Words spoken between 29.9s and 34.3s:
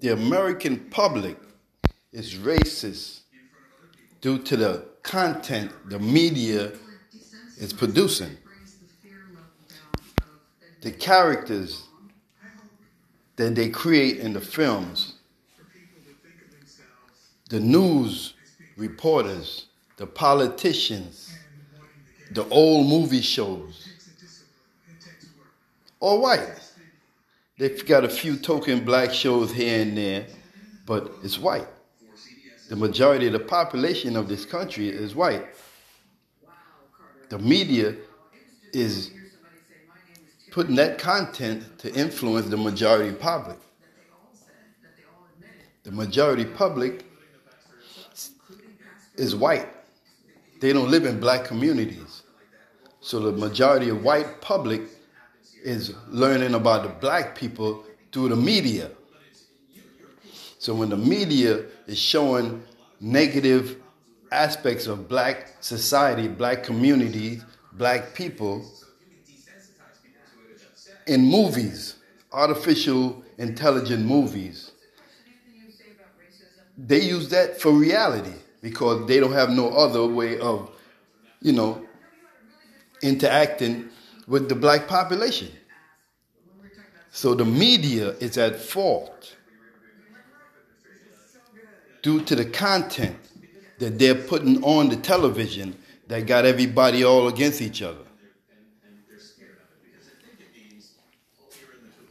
there, but it's white. The majority of the population of